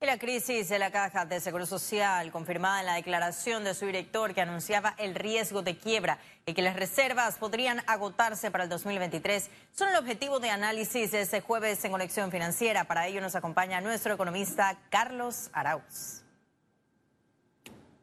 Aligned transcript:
La 0.00 0.16
crisis 0.16 0.68
de 0.68 0.78
la 0.78 0.92
Caja 0.92 1.26
de 1.26 1.40
Seguro 1.40 1.66
Social, 1.66 2.30
confirmada 2.30 2.78
en 2.78 2.86
la 2.86 2.94
declaración 2.94 3.64
de 3.64 3.74
su 3.74 3.84
director 3.86 4.32
que 4.32 4.40
anunciaba 4.40 4.94
el 4.96 5.16
riesgo 5.16 5.62
de 5.62 5.76
quiebra 5.76 6.20
y 6.46 6.54
que 6.54 6.62
las 6.62 6.76
reservas 6.76 7.34
podrían 7.34 7.82
agotarse 7.88 8.52
para 8.52 8.62
el 8.62 8.70
2023, 8.70 9.50
son 9.72 9.88
el 9.88 9.96
objetivo 9.96 10.38
de 10.38 10.50
análisis 10.50 11.10
de 11.10 11.22
este 11.22 11.40
jueves 11.40 11.84
en 11.84 11.90
Conexión 11.90 12.30
Financiera. 12.30 12.84
Para 12.84 13.08
ello 13.08 13.20
nos 13.20 13.34
acompaña 13.34 13.80
nuestro 13.80 14.14
economista 14.14 14.78
Carlos 14.88 15.50
Arauz. 15.52 16.22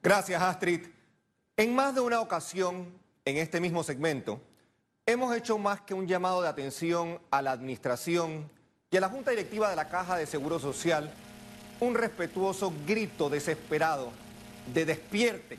Gracias, 0.04 0.42
Astrid. 0.42 0.88
En 1.56 1.74
más 1.74 1.96
de 1.96 2.02
una 2.02 2.20
ocasión, 2.20 2.94
en 3.24 3.38
este 3.38 3.62
mismo 3.62 3.84
segmento, 3.84 4.42
hemos 5.06 5.34
hecho 5.34 5.58
más 5.58 5.80
que 5.80 5.94
un 5.94 6.08
llamado 6.08 6.42
de 6.42 6.50
atención 6.50 7.22
a 7.32 7.42
la 7.42 7.54
administración 7.54 8.52
y 8.92 8.98
a 8.98 9.00
la 9.00 9.08
Junta 9.08 9.32
Directiva 9.32 9.70
de 9.70 9.78
la 9.78 9.88
Caja 9.88 10.18
de 10.18 10.26
Seguro 10.26 10.60
Social 10.60 11.14
un 11.80 11.96
respetuoso 11.96 12.74
grito 12.86 13.30
desesperado 13.30 14.12
de 14.74 14.86
despierte. 14.86 15.58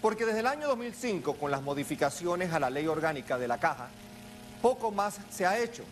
Porque 0.00 0.24
desde 0.24 0.40
el 0.40 0.46
año 0.46 0.66
2005, 0.68 1.34
con 1.34 1.50
las 1.50 1.62
modificaciones 1.62 2.52
a 2.52 2.60
la 2.60 2.70
ley 2.70 2.86
orgánica 2.86 3.38
de 3.38 3.48
la 3.48 3.58
caja, 3.58 3.88
poco 4.62 4.90
más 4.90 5.18
se 5.30 5.46
ha 5.46 5.58
hecho, 5.58 5.84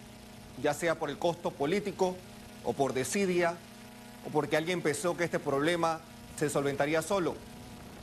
ya 0.62 0.72
sea 0.72 0.94
por 0.94 1.10
el 1.10 1.18
costo 1.18 1.50
político 1.50 2.16
o 2.64 2.72
por 2.72 2.94
desidia 2.94 3.56
o 4.26 4.30
porque 4.30 4.56
alguien 4.56 4.82
pensó 4.82 5.16
que 5.16 5.24
este 5.24 5.38
problema 5.38 6.00
se 6.36 6.48
solventaría 6.48 7.02
solo. 7.02 7.34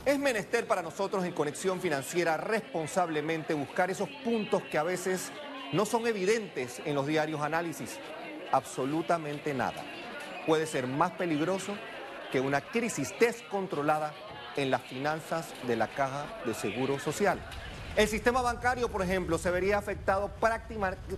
Es 0.04 0.18
menester 0.20 0.68
para 0.68 0.82
nosotros 0.82 1.24
en 1.24 1.32
Conexión 1.32 1.80
Financiera 1.80 2.36
responsablemente 2.36 3.54
buscar 3.54 3.90
esos 3.90 4.08
puntos 4.24 4.62
que 4.62 4.78
a 4.78 4.84
veces 4.84 5.32
no 5.72 5.84
son 5.84 6.06
evidentes 6.06 6.80
en 6.84 6.94
los 6.94 7.08
diarios 7.08 7.40
análisis. 7.40 7.98
Absolutamente 8.52 9.52
nada 9.52 9.84
puede 10.46 10.66
ser 10.66 10.86
más 10.86 11.10
peligroso 11.12 11.76
que 12.30 12.40
una 12.40 12.60
crisis 12.60 13.12
descontrolada 13.18 14.12
en 14.56 14.70
las 14.70 14.82
finanzas 14.82 15.52
de 15.66 15.76
la 15.76 15.88
caja 15.88 16.24
de 16.46 16.54
seguro 16.54 16.98
social. 16.98 17.38
El 17.96 18.08
sistema 18.08 18.40
bancario, 18.42 18.90
por 18.90 19.02
ejemplo, 19.02 19.38
se 19.38 19.50
vería 19.50 19.78
afectado 19.78 20.30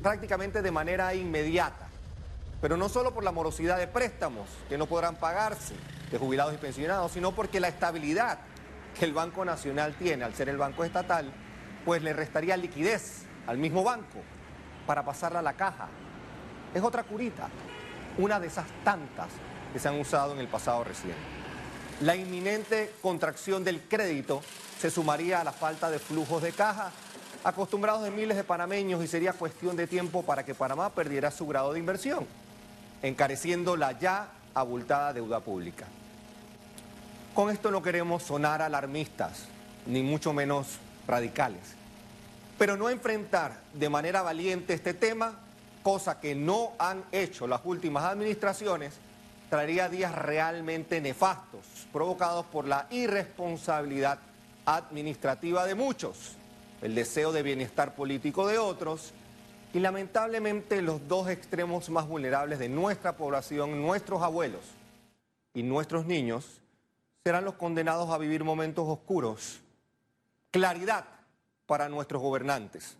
prácticamente 0.02 0.62
de 0.62 0.70
manera 0.70 1.14
inmediata, 1.14 1.88
pero 2.60 2.76
no 2.76 2.88
solo 2.88 3.12
por 3.12 3.22
la 3.22 3.32
morosidad 3.32 3.78
de 3.78 3.86
préstamos 3.86 4.48
que 4.68 4.78
no 4.78 4.86
podrán 4.86 5.16
pagarse 5.16 5.74
de 6.10 6.18
jubilados 6.18 6.54
y 6.54 6.56
pensionados, 6.56 7.12
sino 7.12 7.32
porque 7.32 7.60
la 7.60 7.68
estabilidad 7.68 8.38
que 8.98 9.04
el 9.04 9.12
Banco 9.12 9.44
Nacional 9.44 9.94
tiene 9.94 10.24
al 10.24 10.34
ser 10.34 10.48
el 10.48 10.56
banco 10.56 10.84
estatal, 10.84 11.30
pues 11.84 12.02
le 12.02 12.12
restaría 12.12 12.56
liquidez 12.56 13.24
al 13.46 13.58
mismo 13.58 13.84
banco 13.84 14.20
para 14.86 15.04
pasarla 15.04 15.40
a 15.40 15.42
la 15.42 15.52
caja. 15.52 15.88
Es 16.74 16.82
otra 16.82 17.02
curita 17.02 17.48
una 18.18 18.38
de 18.40 18.48
esas 18.48 18.66
tantas 18.84 19.28
que 19.72 19.78
se 19.78 19.88
han 19.88 19.98
usado 19.98 20.34
en 20.34 20.40
el 20.40 20.48
pasado 20.48 20.84
reciente. 20.84 21.18
La 22.00 22.14
inminente 22.14 22.92
contracción 23.00 23.64
del 23.64 23.82
crédito 23.82 24.42
se 24.78 24.90
sumaría 24.90 25.40
a 25.40 25.44
la 25.44 25.52
falta 25.52 25.90
de 25.90 25.98
flujos 25.98 26.42
de 26.42 26.52
caja 26.52 26.92
acostumbrados 27.44 28.02
de 28.02 28.10
miles 28.10 28.36
de 28.36 28.44
panameños 28.44 29.02
y 29.02 29.08
sería 29.08 29.32
cuestión 29.32 29.76
de 29.76 29.86
tiempo 29.86 30.22
para 30.22 30.44
que 30.44 30.54
Panamá 30.54 30.90
perdiera 30.90 31.30
su 31.30 31.46
grado 31.46 31.72
de 31.72 31.78
inversión, 31.78 32.26
encareciendo 33.02 33.76
la 33.76 33.98
ya 33.98 34.28
abultada 34.54 35.12
deuda 35.12 35.40
pública. 35.40 35.86
Con 37.34 37.50
esto 37.50 37.70
no 37.70 37.82
queremos 37.82 38.24
sonar 38.24 38.62
alarmistas, 38.62 39.44
ni 39.86 40.02
mucho 40.02 40.32
menos 40.32 40.78
radicales, 41.06 41.60
pero 42.58 42.76
no 42.76 42.90
enfrentar 42.90 43.60
de 43.72 43.88
manera 43.88 44.22
valiente 44.22 44.74
este 44.74 44.94
tema 44.94 45.38
cosa 45.82 46.20
que 46.20 46.34
no 46.34 46.72
han 46.78 47.04
hecho 47.12 47.46
las 47.46 47.60
últimas 47.64 48.04
administraciones, 48.04 48.94
traería 49.48 49.88
días 49.88 50.14
realmente 50.14 51.00
nefastos, 51.00 51.64
provocados 51.92 52.46
por 52.46 52.66
la 52.66 52.86
irresponsabilidad 52.90 54.18
administrativa 54.66 55.64
de 55.64 55.74
muchos, 55.74 56.36
el 56.82 56.94
deseo 56.94 57.32
de 57.32 57.42
bienestar 57.42 57.94
político 57.94 58.46
de 58.46 58.58
otros 58.58 59.12
y 59.72 59.80
lamentablemente 59.80 60.82
los 60.82 61.06
dos 61.08 61.28
extremos 61.28 61.88
más 61.90 62.06
vulnerables 62.06 62.58
de 62.58 62.68
nuestra 62.68 63.16
población, 63.16 63.80
nuestros 63.82 64.22
abuelos 64.22 64.62
y 65.54 65.62
nuestros 65.62 66.06
niños, 66.06 66.60
serán 67.24 67.44
los 67.44 67.54
condenados 67.54 68.10
a 68.10 68.18
vivir 68.18 68.44
momentos 68.44 68.86
oscuros. 68.88 69.60
Claridad 70.50 71.04
para 71.66 71.88
nuestros 71.88 72.22
gobernantes. 72.22 72.96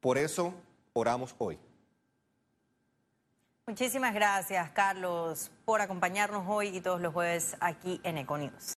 Por 0.00 0.18
eso 0.18 0.54
oramos 0.92 1.34
hoy. 1.38 1.58
Muchísimas 3.66 4.12
gracias, 4.12 4.70
Carlos, 4.72 5.50
por 5.64 5.80
acompañarnos 5.80 6.44
hoy 6.46 6.68
y 6.68 6.82
todos 6.82 7.00
los 7.00 7.14
jueves 7.14 7.56
aquí 7.60 7.98
en 8.04 8.18
Econius. 8.18 8.72